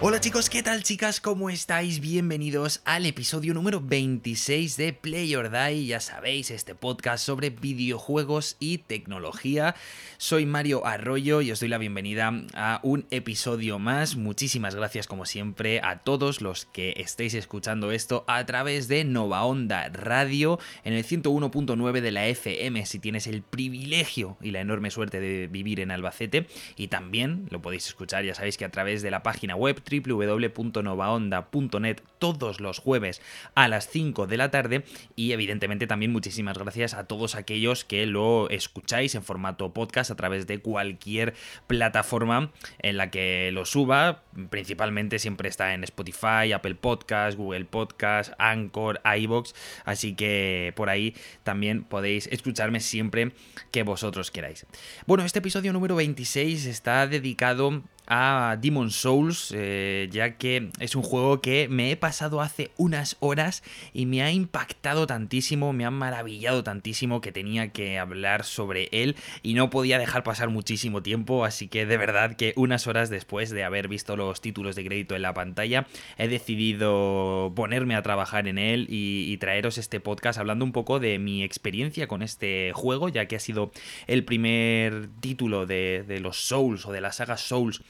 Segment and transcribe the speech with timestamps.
[0.00, 1.20] Hola chicos, ¿qué tal chicas?
[1.20, 1.98] ¿Cómo estáis?
[1.98, 8.56] Bienvenidos al episodio número 26 de Play or Die, ya sabéis, este podcast sobre videojuegos
[8.60, 9.74] y tecnología.
[10.16, 14.14] Soy Mario Arroyo y os doy la bienvenida a un episodio más.
[14.14, 19.44] Muchísimas gracias como siempre a todos los que estéis escuchando esto a través de Nova
[19.44, 24.92] Onda Radio en el 101.9 de la FM si tienes el privilegio y la enorme
[24.92, 29.02] suerte de vivir en Albacete y también lo podéis escuchar, ya sabéis que a través
[29.02, 33.22] de la página web www.novaonda.net todos los jueves
[33.54, 34.84] a las 5 de la tarde.
[35.16, 40.16] Y evidentemente también muchísimas gracias a todos aquellos que lo escucháis en formato podcast a
[40.16, 41.34] través de cualquier
[41.66, 42.50] plataforma
[42.80, 49.00] en la que lo suba, principalmente siempre está en Spotify, Apple Podcast, Google Podcast, Anchor,
[49.18, 53.32] iBox, así que por ahí también podéis escucharme siempre
[53.70, 54.66] que vosotros queráis.
[55.06, 61.02] Bueno, este episodio número 26 está dedicado a Demon Souls, eh, ya que es un
[61.02, 65.90] juego que me he pasado hace unas horas y me ha impactado tantísimo, me ha
[65.90, 71.44] maravillado tantísimo que tenía que hablar sobre él y no podía dejar pasar muchísimo tiempo,
[71.44, 75.14] así que de verdad que unas horas después de haber visto los títulos de crédito
[75.14, 75.86] en la pantalla,
[76.16, 81.20] he decidido ponerme a trabajar en él y, traeros este podcast hablando un poco de
[81.20, 83.70] mi experiencia con este juego, ya que ha sido
[84.08, 87.82] el primer título de, de los Souls o de la saga Souls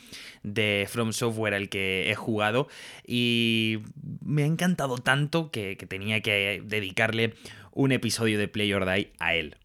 [0.43, 2.69] de From Software al que he jugado
[3.07, 3.79] y
[4.25, 7.35] me ha encantado tanto que, que tenía que dedicarle
[7.73, 9.57] un episodio de Play or Die a él.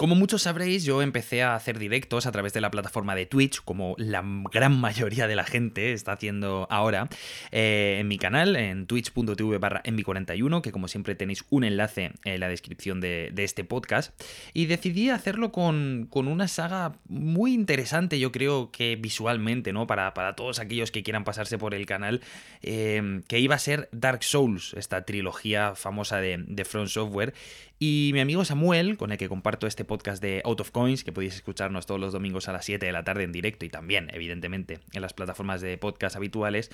[0.00, 3.60] Como muchos sabréis, yo empecé a hacer directos a través de la plataforma de Twitch,
[3.62, 7.10] como la gran mayoría de la gente está haciendo ahora,
[7.52, 12.40] eh, en mi canal, en twitch.tv barra 41 que como siempre tenéis un enlace en
[12.40, 14.18] la descripción de, este podcast.
[14.54, 19.86] Y decidí hacerlo con, una saga muy interesante, yo creo que visualmente, ¿no?
[19.86, 22.22] Para, para todos aquellos que quieran pasarse por el canal,
[22.62, 27.34] eh, que iba a ser Dark Souls, esta trilogía famosa de, de Front Software.
[27.82, 31.10] Y mi amigo Samuel, con el que comparto este podcast de Out of Coins, que
[31.10, 34.08] podéis escucharnos todos los domingos a las 7 de la tarde en directo y también,
[34.12, 36.70] evidentemente, en las plataformas de podcast habituales,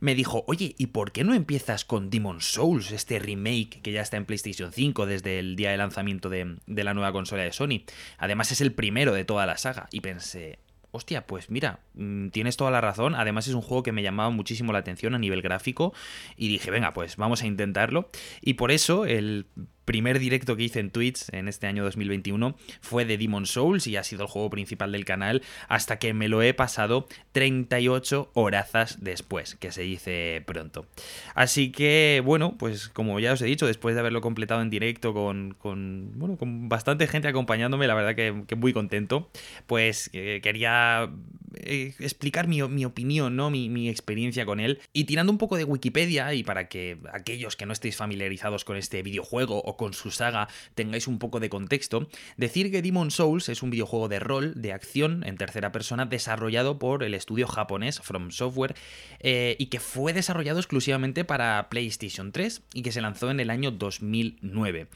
[0.00, 4.00] me dijo, oye, ¿y por qué no empiezas con Demon Souls, este remake que ya
[4.00, 7.52] está en PlayStation 5 desde el día de lanzamiento de, de la nueva consola de
[7.52, 7.84] Sony?
[8.18, 9.86] Además es el primero de toda la saga.
[9.92, 10.58] Y pensé,
[10.90, 13.14] hostia, pues mira, mm, tienes toda la razón.
[13.14, 15.94] Además es un juego que me llamaba muchísimo la atención a nivel gráfico
[16.36, 18.10] y dije, venga, pues vamos a intentarlo.
[18.40, 19.46] Y por eso el
[19.86, 23.96] primer directo que hice en Twitch en este año 2021 fue de Demon Souls y
[23.96, 28.98] ha sido el juego principal del canal hasta que me lo he pasado 38 horazas
[29.00, 30.86] después, que se dice pronto.
[31.34, 35.14] Así que, bueno, pues como ya os he dicho, después de haberlo completado en directo
[35.14, 39.30] con, con bueno, con bastante gente acompañándome, la verdad que, muy contento,
[39.66, 41.10] pues eh, quería
[41.58, 43.50] eh, explicar mi, opinión, ¿no?
[43.50, 44.80] Mi, mi, experiencia con él.
[44.92, 48.76] Y tirando un poco de Wikipedia, y para que aquellos que no estéis familiarizados con
[48.76, 53.48] este videojuego o con su saga tengáis un poco de contexto, decir que Demon Souls
[53.48, 58.00] es un videojuego de rol, de acción en tercera persona, desarrollado por el estudio japonés
[58.00, 58.74] From Software,
[59.20, 63.50] eh, y que fue desarrollado exclusivamente para PlayStation 3 y que se lanzó en el
[63.50, 64.88] año 2009.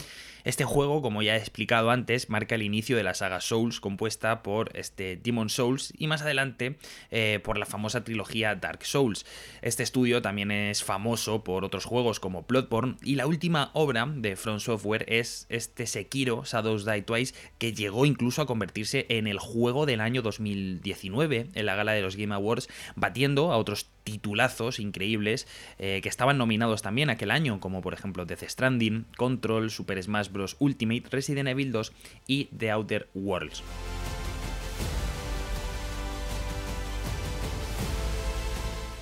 [0.44, 4.42] Este juego, como ya he explicado antes, marca el inicio de la saga Souls compuesta
[4.42, 6.78] por este Demon Souls y más adelante
[7.10, 9.26] eh, por la famosa trilogía Dark Souls.
[9.60, 14.36] Este estudio también es famoso por otros juegos como Bloodborne y la última obra de
[14.36, 14.69] From Software
[15.06, 20.00] es este Sekiro Shadows Die Twice que llegó incluso a convertirse en el juego del
[20.00, 25.46] año 2019 en la gala de los Game Awards batiendo a otros titulazos increíbles
[25.78, 30.30] eh, que estaban nominados también aquel año, como por ejemplo Death Stranding, Control, Super Smash
[30.30, 30.56] Bros.
[30.58, 31.92] Ultimate, Resident Evil 2
[32.26, 33.62] y The Outer Worlds.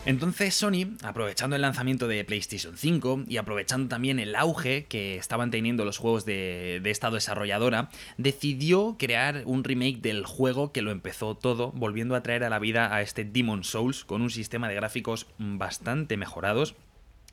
[0.08, 5.50] Entonces Sony, aprovechando el lanzamiento de PlayStation 5 y aprovechando también el auge que estaban
[5.50, 11.34] teniendo los juegos de, esta desarrolladora, decidió crear un remake del juego que lo empezó
[11.34, 14.76] todo, volviendo a traer a la vida a este Demon Souls con un sistema de
[14.76, 16.74] gráficos bastante mejorados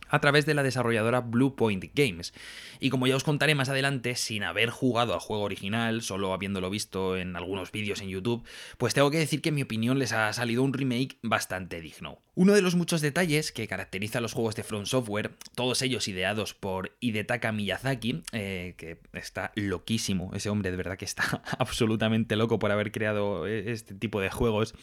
[0.10, 2.34] a través de la desarrolladora Bluepoint Games.
[2.82, 6.70] Y como ya os contaré más adelante, sin haber jugado al juego original, solo habiéndolo
[6.70, 8.44] visto en algunos vídeos en YouTube,
[8.78, 12.25] pues tengo que decir que en mi opinión les ha salido un remake bastante digno.
[12.38, 16.54] Uno de los muchos detalles que caracteriza los juegos de From Software, todos ellos ideados
[16.54, 22.60] por Hidetaka Miyazaki, eh, que está loquísimo, ese hombre de verdad que está absolutamente loco
[22.60, 24.76] por haber creado eh, este tipo de juegos,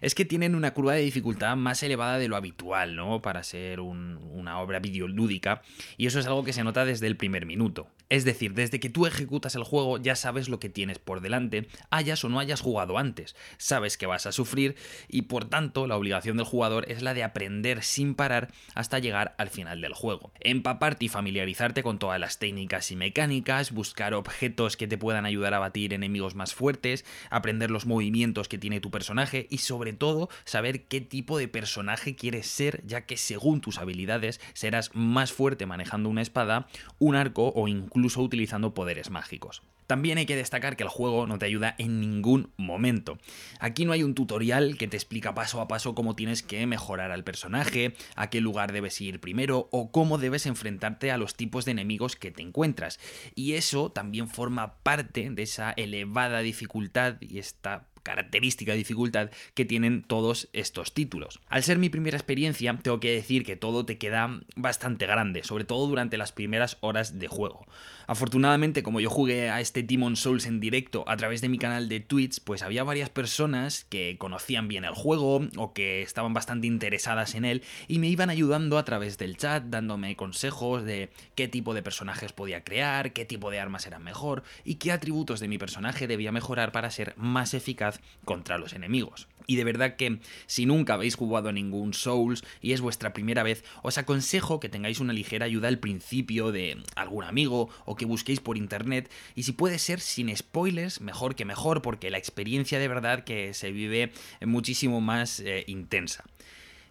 [0.00, 3.22] es que tienen una curva de dificultad más elevada de lo habitual, ¿no?
[3.22, 5.62] Para ser una obra videolúdica,
[5.96, 7.88] y eso es algo que se nota desde el primer minuto.
[8.08, 11.68] Es decir, desde que tú ejecutas el juego ya sabes lo que tienes por delante,
[11.90, 14.76] hayas o no hayas jugado antes, sabes que vas a sufrir
[15.08, 19.34] y por tanto la obligación del jugador es la de aprender sin parar hasta llegar
[19.38, 20.32] al final del juego.
[20.40, 25.54] Empaparte y familiarizarte con todas las técnicas y mecánicas, buscar objetos que te puedan ayudar
[25.54, 30.28] a batir enemigos más fuertes, aprender los movimientos que tiene tu personaje y sobre todo
[30.44, 35.66] saber qué tipo de personaje quieres ser ya que según tus habilidades serás más fuerte
[35.66, 36.66] manejando una espada,
[36.98, 39.62] un arco o incluso utilizando poderes mágicos.
[39.86, 43.18] También hay que destacar que el juego no te ayuda en ningún momento.
[43.60, 47.10] Aquí no hay un tutorial que te explica paso a paso cómo tienes que mejorar
[47.10, 51.64] al personaje, a qué lugar debes ir primero o cómo debes enfrentarte a los tipos
[51.64, 52.98] de enemigos que te encuentras.
[53.34, 60.04] Y eso también forma parte de esa elevada dificultad y esta característica dificultad que tienen
[60.04, 61.40] todos estos títulos.
[61.48, 65.64] Al ser mi primera experiencia, tengo que decir que todo te queda bastante grande, sobre
[65.64, 67.66] todo durante las primeras horas de juego.
[68.06, 71.88] Afortunadamente, como yo jugué a este Demon Souls en directo a través de mi canal
[71.88, 76.68] de Twitch, pues había varias personas que conocían bien el juego o que estaban bastante
[76.68, 81.48] interesadas en él y me iban ayudando a través del chat, dándome consejos de qué
[81.48, 85.48] tipo de personajes podía crear, qué tipo de armas eran mejor y qué atributos de
[85.48, 89.28] mi personaje debía mejorar para ser más eficaz contra los enemigos.
[89.46, 93.42] Y de verdad que si nunca habéis jugado a ningún Souls y es vuestra primera
[93.42, 98.06] vez, os aconsejo que tengáis una ligera ayuda al principio de algún amigo o que
[98.06, 102.78] busquéis por internet y si puede ser sin spoilers, mejor que mejor porque la experiencia
[102.78, 104.12] de verdad que se vive
[104.44, 106.24] muchísimo más eh, intensa.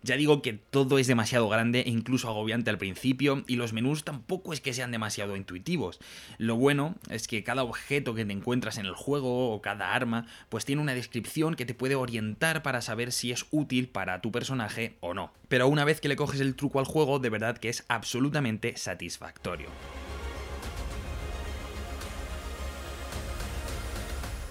[0.05, 4.03] Ya digo que todo es demasiado grande e incluso agobiante al principio y los menús
[4.03, 5.99] tampoco es que sean demasiado intuitivos.
[6.37, 10.27] Lo bueno es que cada objeto que te encuentras en el juego o cada arma
[10.49, 14.31] pues tiene una descripción que te puede orientar para saber si es útil para tu
[14.31, 15.33] personaje o no.
[15.47, 18.77] Pero una vez que le coges el truco al juego de verdad que es absolutamente
[18.77, 19.69] satisfactorio.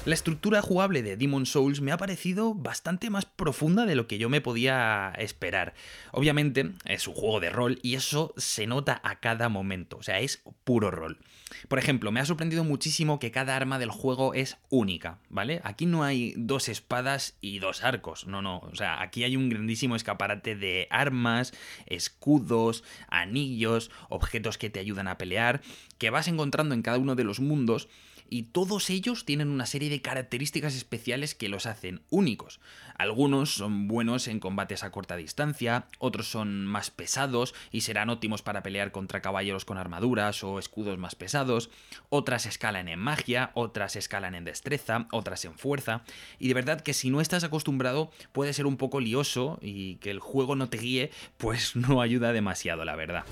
[0.05, 4.19] La estructura jugable de Demon Souls me ha parecido bastante más profunda de lo que
[4.19, 5.73] yo me podía esperar.
[6.12, 10.21] Obviamente es un juego de rol y eso se nota a cada momento, o sea,
[10.21, 11.21] es puro rol.
[11.69, 15.62] Por ejemplo, me ha sorprendido muchísimo que cada arma del juego es única, ¿vale?
[15.65, 19.49] Aquí no hay dos espadas y dos arcos, no, no, o sea, aquí hay un
[19.49, 21.55] grandísimo escaparate de armas,
[21.87, 25.62] escudos, anillos, objetos que te ayudan a pelear,
[25.97, 27.89] que vas encontrando en cada uno de los mundos
[28.29, 32.61] y todos ellos tienen una serie de características especiales que los hacen únicos.
[32.97, 38.43] Algunos son buenos en combates a corta distancia, otros son más pesados y serán óptimos
[38.43, 41.71] para pelear contra caballeros con armaduras o escudos más pesados,
[42.09, 46.03] otras escalan en magia, otras escalan en destreza, otras en fuerza,
[46.38, 50.11] y de verdad que si no estás acostumbrado puede ser un poco lioso y que
[50.11, 53.25] el juego no te guíe, pues no ayuda demasiado, la verdad.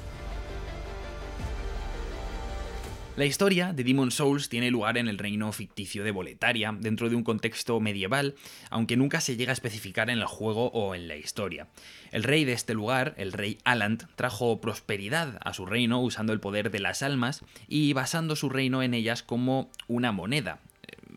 [3.15, 7.15] La historia de Demon Souls tiene lugar en el reino ficticio de Boletaria, dentro de
[7.17, 8.37] un contexto medieval,
[8.71, 11.67] aunque nunca se llega a especificar en el juego o en la historia.
[12.11, 16.41] El rey de este lugar, el rey Alant, trajo prosperidad a su reino usando el
[16.41, 20.61] poder de las almas y basando su reino en ellas como una moneda.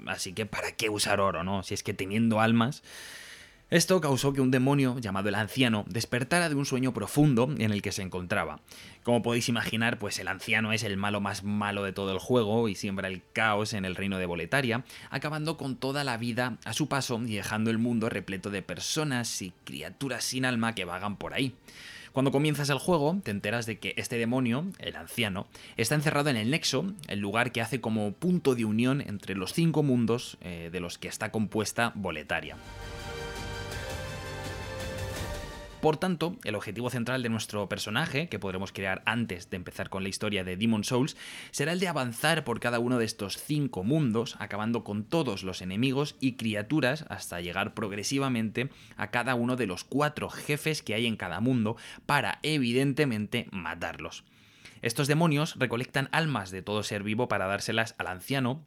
[0.05, 1.63] Así que, ¿para qué usar oro, no?
[1.63, 2.83] Si es que teniendo almas
[3.71, 7.81] esto causó que un demonio llamado el anciano despertara de un sueño profundo en el
[7.81, 8.59] que se encontraba.
[9.01, 12.69] Como podéis imaginar, pues el anciano es el malo más malo de todo el juego
[12.69, 16.73] y siembra el caos en el reino de Boletaria, acabando con toda la vida a
[16.73, 21.17] su paso y dejando el mundo repleto de personas y criaturas sin alma que vagan
[21.17, 21.55] por ahí.
[22.11, 26.37] Cuando comienzas el juego, te enteras de que este demonio, el anciano, está encerrado en
[26.37, 30.69] el Nexo, el lugar que hace como punto de unión entre los cinco mundos eh,
[30.71, 32.57] de los que está compuesta Boletaria.
[35.85, 40.01] Por tanto, el objetivo central de nuestro personaje, que podremos crear antes de empezar con
[40.01, 41.15] la historia de Demon Souls,
[41.51, 45.61] será el de avanzar por cada uno de estos cinco mundos, acabando con todos los
[45.61, 51.05] enemigos y criaturas hasta llegar progresivamente a cada uno de los cuatro jefes que hay
[51.05, 51.77] en cada mundo,
[52.07, 54.23] para evidentemente matarlos.
[54.81, 58.65] Estos demonios recolectan almas de todo ser vivo para dárselas al anciano,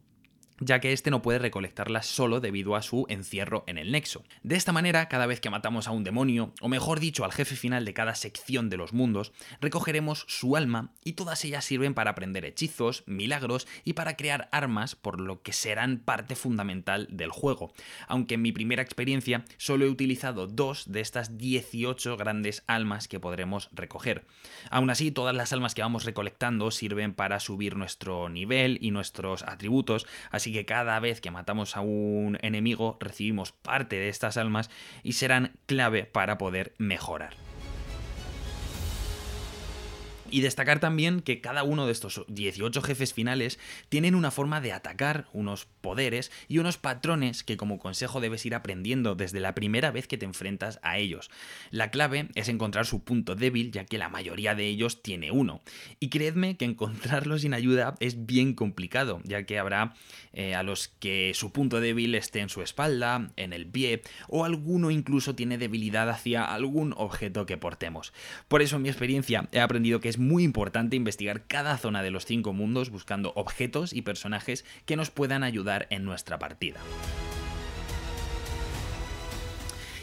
[0.59, 4.23] ya que este no puede recolectarlas solo debido a su encierro en el nexo.
[4.43, 7.55] De esta manera, cada vez que matamos a un demonio, o mejor dicho, al jefe
[7.55, 12.11] final de cada sección de los mundos, recogeremos su alma y todas ellas sirven para
[12.11, 17.73] aprender hechizos, milagros y para crear armas, por lo que serán parte fundamental del juego.
[18.07, 23.19] Aunque en mi primera experiencia solo he utilizado dos de estas 18 grandes almas que
[23.19, 24.25] podremos recoger.
[24.69, 29.43] Aún así, todas las almas que vamos recolectando sirven para subir nuestro nivel y nuestros
[29.43, 30.07] atributos,
[30.49, 34.71] así que cada vez que matamos a un enemigo recibimos parte de estas almas
[35.03, 37.48] y serán clave para poder mejorar.
[40.31, 43.59] Y destacar también que cada uno de estos 18 jefes finales
[43.89, 48.55] tienen una forma de atacar, unos poderes y unos patrones que como consejo debes ir
[48.55, 51.29] aprendiendo desde la primera vez que te enfrentas a ellos.
[51.71, 55.61] La clave es encontrar su punto débil ya que la mayoría de ellos tiene uno.
[55.99, 59.93] Y creedme que encontrarlo sin ayuda es bien complicado ya que habrá
[60.33, 64.45] eh, a los que su punto débil esté en su espalda, en el pie o
[64.45, 68.13] alguno incluso tiene debilidad hacia algún objeto que portemos.
[68.47, 72.11] Por eso en mi experiencia he aprendido que es muy importante investigar cada zona de
[72.11, 76.79] los cinco mundos buscando objetos y personajes que nos puedan ayudar en nuestra partida.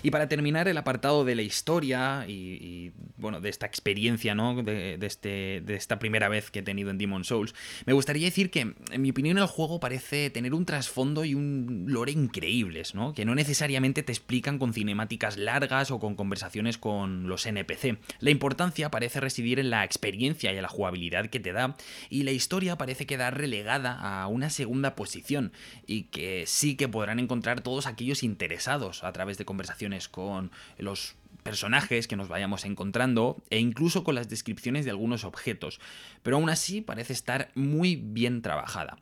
[0.06, 4.62] Y para terminar el apartado de la historia y, bueno, de esta experiencia, ¿no?
[4.62, 8.52] De, este, de esta primera vez que he tenido en Demon Souls, me gustaría decir
[8.52, 13.14] que, en mi opinión, el juego parece tener un trasfondo y un lore increíbles, ¿no?
[13.14, 17.98] Que no necesariamente te explican con cinemáticas largas o con conversaciones con los NPC.
[18.20, 21.76] La importancia parece residir en la experiencia y en la jugabilidad que te da,
[22.10, 25.50] y la historia parece quedar relegada a una segunda posición,
[25.84, 31.16] y que sí que podrán encontrar todos aquellos interesados a través de conversaciones con los
[31.42, 35.80] personajes que nos vayamos encontrando e incluso con las descripciones de algunos objetos,
[36.22, 38.98] pero aún así parece estar muy bien trabajada.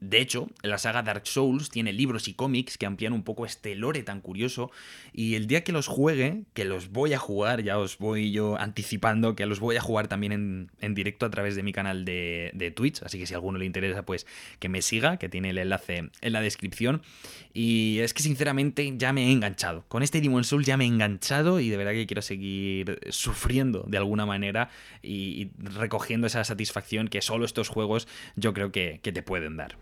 [0.00, 3.74] De hecho, la saga Dark Souls tiene libros y cómics que amplían un poco este
[3.74, 4.70] lore tan curioso
[5.12, 8.56] y el día que los juegue, que los voy a jugar, ya os voy yo
[8.60, 12.52] anticipando que los voy a jugar también en, directo a través de mi canal de,
[12.54, 14.24] de, Twitch, así que si a alguno le interesa pues
[14.60, 17.02] que me siga, que tiene el enlace en la descripción
[17.60, 20.86] y es que sinceramente ya me he enganchado, con este Demon Souls ya me he
[20.86, 24.70] enganchado y de verdad que quiero seguir sufriendo de alguna manera
[25.02, 29.76] y, recogiendo esa satisfacción que solo estos juegos yo creo que te pueden dar.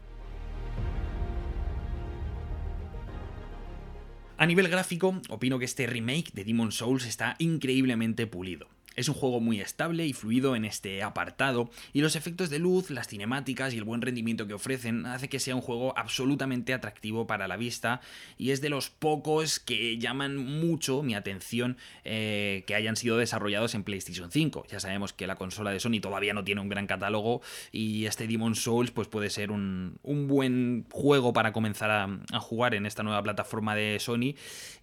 [4.38, 8.68] A nivel gráfico, opino que este remake de Demon Souls está increíblemente pulido.
[8.96, 12.90] Es un juego muy estable y fluido en este apartado, y los efectos de luz,
[12.90, 17.26] las cinemáticas y el buen rendimiento que ofrecen hace que sea un juego absolutamente atractivo
[17.26, 18.00] para la vista,
[18.38, 23.74] y es de los pocos que llaman mucho mi atención eh, que hayan sido desarrollados
[23.74, 24.66] en PlayStation 5.
[24.70, 28.26] Ya sabemos que la consola de Sony todavía no tiene un gran catálogo, y este
[28.26, 33.22] Demon Souls pues, puede ser un, buen juego para comenzar a, jugar en esta nueva
[33.22, 34.34] plataforma de Sony,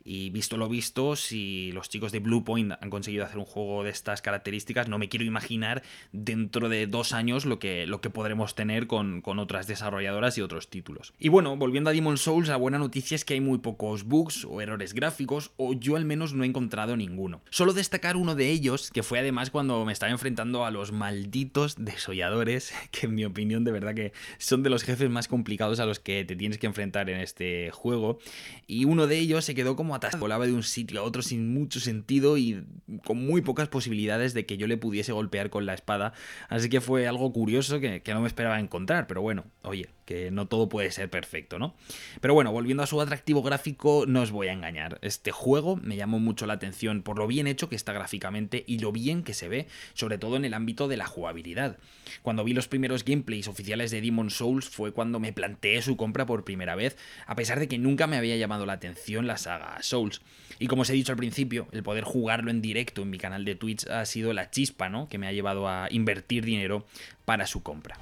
[0.06, 3.90] y visto lo visto, si los chicos de Bluepoint han conseguido hacer un juego de
[4.04, 5.82] estas características, no me quiero imaginar
[6.12, 10.42] dentro de dos años lo que, lo que podremos tener con, con otras desarrolladoras y
[10.42, 11.14] otros títulos.
[11.20, 14.46] Y bueno, volviendo a Demon Souls, la buena noticia es que hay muy pocos bugs
[14.46, 17.42] o errores gráficos, o yo al menos no he encontrado ninguno.
[17.50, 21.76] Solo destacar uno de ellos, que fue además cuando me estaba enfrentando a los malditos
[21.78, 25.86] desolladores, que en mi opinión de verdad que son de los jefes más complicados a
[25.86, 28.20] los que te tienes que enfrentar en este juego.
[28.68, 31.80] Y uno de ellos se quedó como volaba de un sitio a otro sin mucho
[31.80, 32.66] sentido y
[33.06, 36.14] con muy pocas posibilidades de que yo le pudiese golpear con la espada.
[36.50, 40.48] Así que fue algo curioso que, no me esperaba encontrar, pero bueno, oye, que no
[40.48, 41.76] todo puede ser perfecto, ¿no?
[42.22, 45.00] Pero bueno, volviendo a su atractivo gráfico, no os voy a engañar.
[45.02, 48.80] Este juego me llamó mucho la atención por lo bien hecho que está gráficamente y
[48.80, 51.78] lo bien que se ve, sobre todo en el ámbito de la jugabilidad.
[52.22, 56.26] Cuando vi los primeros gameplays oficiales de Demon Souls fue cuando me planteé su compra
[56.26, 59.82] por primera vez, a pesar de que nunca me había llamado la atención la saga
[59.82, 60.22] Souls.
[60.60, 63.46] Y como os he dicho al principio, el poder jugarlo en directo en mi canal
[63.46, 65.10] de Twitch ha sido la chispa, ¿no?
[65.10, 66.86] Que me ha llevado a invertir dinero
[67.26, 67.98] para su compra.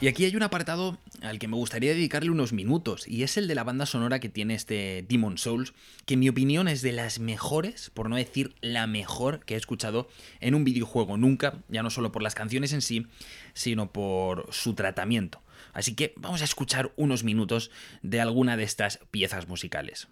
[0.00, 3.48] Y aquí hay un apartado al que me gustaría dedicarle unos minutos, y es el
[3.48, 5.74] de la banda sonora que tiene este Demon Souls,
[6.06, 9.56] que en mi opinión es de las mejores, por no decir la mejor que he
[9.58, 10.08] escuchado
[10.40, 13.08] en un videojuego nunca, ya no solo por las canciones en sí,
[13.52, 15.42] sino por su tratamiento.
[15.74, 17.70] Así que vamos a escuchar unos minutos
[18.02, 20.08] de alguna de estas piezas musicales.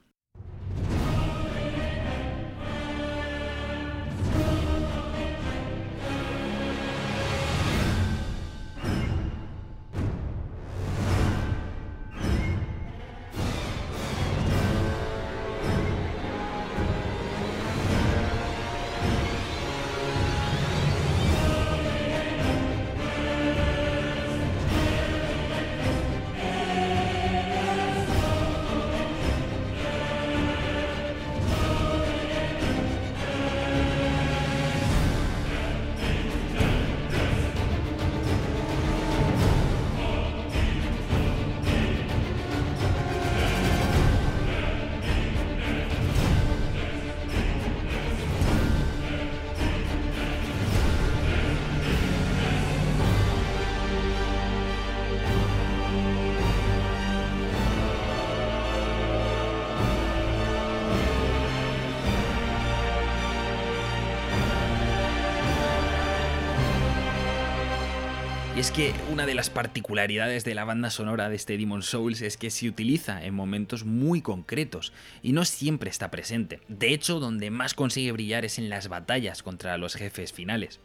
[68.59, 72.21] Y es que una de las particularidades de la banda sonora de este Demon Souls
[72.23, 76.59] es que se utiliza en momentos muy concretos y no siempre está presente.
[76.67, 80.81] De hecho, donde más consigue brillar es en las batallas contra los jefes finales.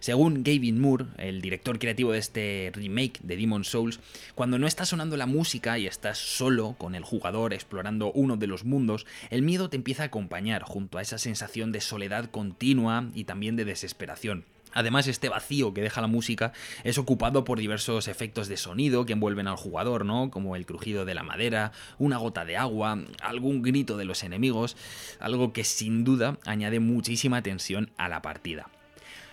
[0.00, 4.00] Según Gavin Moore, el director creativo de este remake de Demon Souls,
[4.34, 8.48] cuando no está sonando la música y estás solo con el jugador explorando uno de
[8.48, 13.06] los mundos, el miedo te empieza a acompañar junto a esa sensación de soledad continua
[13.14, 14.44] y también de desesperación.
[14.72, 16.52] Además, este vacío que deja la música
[16.84, 20.30] es ocupado por diversos efectos de sonido que envuelven al jugador, ¿no?
[20.30, 24.76] Como el crujido de la madera, una gota de agua, algún grito de los enemigos,
[25.20, 28.68] algo que sin duda añade muchísima tensión a la partida.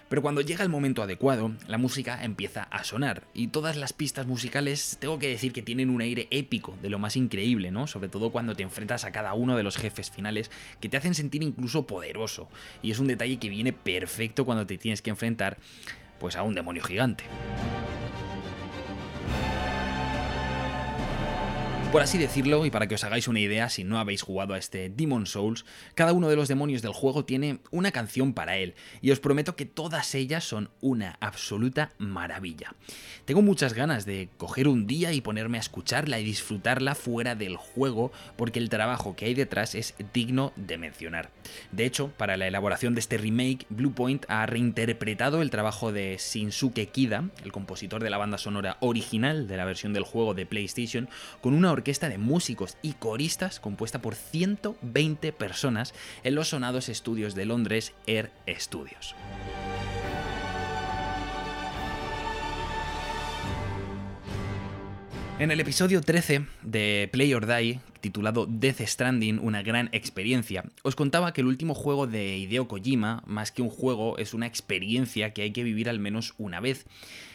[0.10, 4.26] Pero cuando llega el momento adecuado, la música empieza a sonar y todas las pistas
[4.26, 7.86] musicales tengo que decir que tienen un aire épico, de lo más increíble, ¿no?
[7.86, 10.50] Sobre todo cuando te enfrentas a cada uno de los jefes finales
[10.82, 12.50] que te hacen sentir incluso poderoso
[12.82, 15.58] y es un detalle que viene perfecto cuando te tienes que enfrentar
[16.20, 17.24] pues a un demonio gigante.
[21.92, 24.60] Por así decirlo, y para que os hagáis una idea si no habéis jugado a
[24.60, 25.66] este Demon Souls,
[25.96, 29.56] cada uno de los demonios del juego tiene una canción para él, y os prometo
[29.56, 32.76] que todas ellas son una absoluta maravilla.
[33.26, 37.58] Tengo muchas ganas de coger un día y ponerme a escucharla y disfrutarla fuera del
[37.58, 41.32] juego, porque el trabajo que hay detrás es digno de mencionar.
[41.72, 46.92] De hecho, para la elaboración de este remake, Bluepoint ha reinterpretado el trabajo de Shinsuke
[46.92, 51.10] Kida, el compositor de la banda sonora original de la versión del juego de PlayStation,
[51.42, 57.36] con una orquesta de músicos y coristas compuesta por 120 personas en los sonados estudios
[57.36, 59.16] de Londres Air Studios.
[65.40, 70.98] En el episodio 13 de Play or Die, titulado Death Stranding, una gran experiencia, os
[70.98, 75.32] contaba que el último juego de Hideo Kojima, más que un juego, es una experiencia
[75.34, 76.88] que hay que vivir al menos una vez.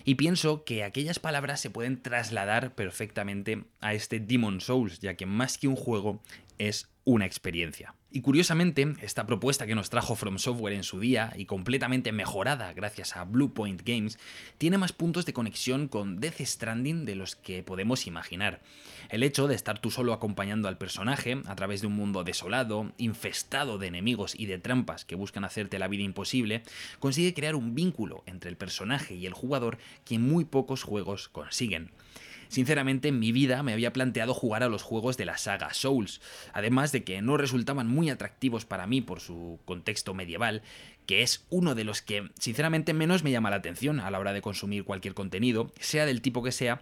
[0.04, 5.24] Y pienso que aquellas palabras se pueden trasladar perfectamente a este Demon Souls, ya que
[5.24, 6.22] más que un juego
[6.58, 7.94] es una experiencia.
[8.14, 12.72] Y curiosamente, esta propuesta que nos trajo From Software en su día y completamente mejorada
[12.72, 14.20] gracias a Bluepoint Games,
[14.56, 18.60] tiene más puntos de conexión con Death Stranding de los que podemos imaginar.
[19.08, 22.92] El hecho de estar tú solo acompañando al personaje a través de un mundo desolado,
[22.98, 26.62] infestado de enemigos y de trampas que buscan hacerte la vida imposible,
[27.00, 31.90] consigue crear un vínculo entre el personaje y el jugador que muy pocos juegos consiguen.
[32.48, 36.20] Sinceramente, en mi vida me había planteado jugar a los juegos de la saga Souls,
[36.52, 40.62] además de que no resultaban muy atractivos para mí por su contexto medieval,
[41.06, 44.32] que es uno de los que sinceramente menos me llama la atención a la hora
[44.32, 46.80] de consumir cualquier contenido, sea del tipo que sea,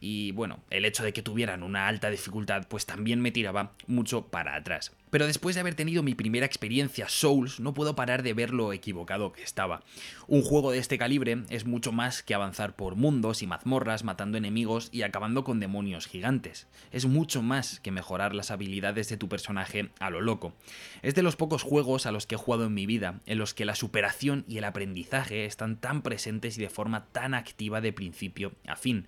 [0.00, 4.26] y bueno, el hecho de que tuvieran una alta dificultad pues también me tiraba mucho
[4.26, 4.92] para atrás.
[5.12, 8.72] Pero después de haber tenido mi primera experiencia Souls, no puedo parar de ver lo
[8.72, 9.82] equivocado que estaba.
[10.26, 14.38] Un juego de este calibre es mucho más que avanzar por mundos y mazmorras matando
[14.38, 16.66] enemigos y acabando con demonios gigantes.
[16.92, 20.54] Es mucho más que mejorar las habilidades de tu personaje a lo loco.
[21.02, 23.52] Es de los pocos juegos a los que he jugado en mi vida en los
[23.52, 27.92] que la superación y el aprendizaje están tan presentes y de forma tan activa de
[27.92, 29.06] principio a fin.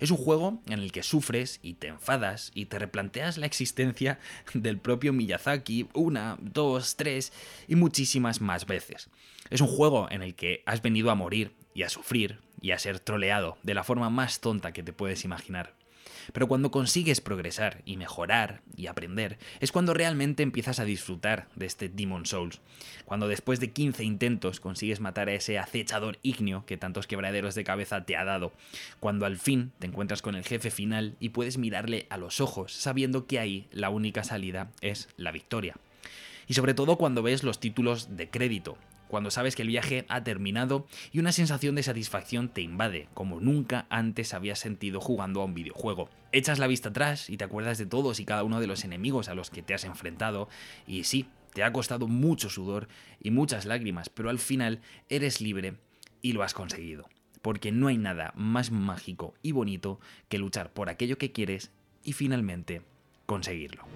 [0.00, 4.18] Es un juego en el que sufres y te enfadas y te replanteas la existencia
[4.52, 5.45] del propio Miyazaki
[5.94, 7.32] una, dos, tres
[7.68, 9.08] y muchísimas más veces.
[9.50, 12.78] Es un juego en el que has venido a morir y a sufrir y a
[12.78, 15.74] ser troleado de la forma más tonta que te puedes imaginar.
[16.32, 21.66] Pero cuando consigues progresar y mejorar y aprender, es cuando realmente empiezas a disfrutar de
[21.66, 22.60] este Demon Souls.
[23.04, 27.64] Cuando después de 15 intentos consigues matar a ese acechador ígneo que tantos quebraderos de
[27.64, 28.52] cabeza te ha dado.
[29.00, 32.72] Cuando al fin te encuentras con el jefe final y puedes mirarle a los ojos
[32.72, 35.76] sabiendo que ahí la única salida es la victoria.
[36.46, 38.78] Y sobre todo cuando ves los títulos de crédito,
[39.08, 43.40] cuando sabes que el viaje ha terminado y una sensación de satisfacción te invade, como
[43.40, 46.08] nunca antes habías sentido jugando a un videojuego.
[46.32, 49.28] Echas la vista atrás y te acuerdas de todos y cada uno de los enemigos
[49.28, 50.48] a los que te has enfrentado,
[50.86, 52.88] y sí, te ha costado mucho sudor
[53.20, 55.76] y muchas lágrimas, pero al final eres libre
[56.20, 57.08] y lo has conseguido.
[57.40, 61.70] Porque no hay nada más mágico y bonito que luchar por aquello que quieres
[62.02, 62.82] y finalmente
[63.24, 63.86] conseguirlo.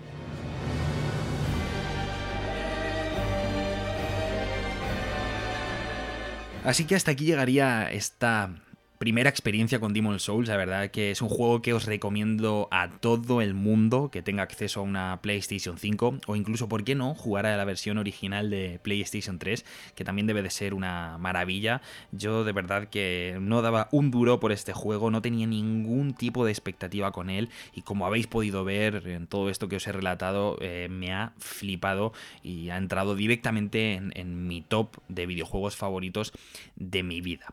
[6.65, 8.51] Así que hasta aquí llegaría esta
[9.01, 12.91] primera experiencia con Demon Souls, la verdad que es un juego que os recomiendo a
[12.91, 17.15] todo el mundo que tenga acceso a una PlayStation 5 o incluso, ¿por qué no?,
[17.15, 21.81] jugar a la versión original de PlayStation 3, que también debe de ser una maravilla.
[22.13, 26.45] Yo de verdad que no daba un duro por este juego, no tenía ningún tipo
[26.45, 29.93] de expectativa con él y como habéis podido ver en todo esto que os he
[29.93, 35.75] relatado, eh, me ha flipado y ha entrado directamente en, en mi top de videojuegos
[35.75, 36.35] favoritos
[36.77, 37.47] de mi vida.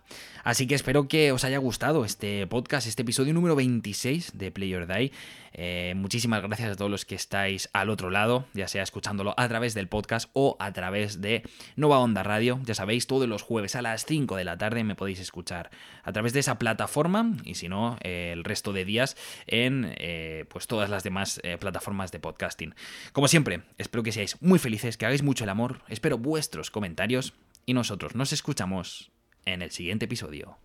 [0.43, 4.73] Así que espero que os haya gustado este podcast, este episodio número 26 de Play
[4.75, 5.11] or Die.
[5.53, 9.47] Eh, muchísimas gracias a todos los que estáis al otro lado, ya sea escuchándolo a
[9.47, 11.43] través del podcast o a través de
[11.75, 12.59] Nova Onda Radio.
[12.63, 15.69] Ya sabéis, todos los jueves a las 5 de la tarde me podéis escuchar
[16.03, 20.45] a través de esa plataforma y si no, eh, el resto de días en eh,
[20.49, 22.75] pues todas las demás plataformas de podcasting.
[23.11, 27.33] Como siempre, espero que seáis muy felices, que hagáis mucho el amor, espero vuestros comentarios
[27.65, 29.11] y nosotros nos escuchamos
[29.45, 30.57] en el siguiente episodio.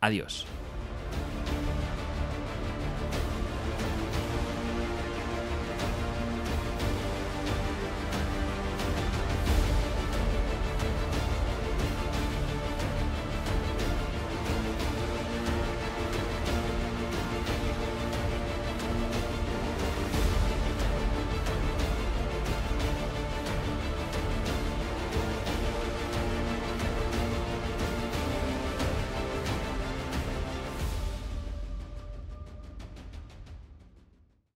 [0.00, 0.46] Adiós.